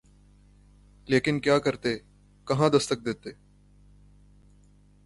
[1.07, 1.97] لیکن کیا کرتے،
[2.47, 3.31] کہاں دستک دیتے؟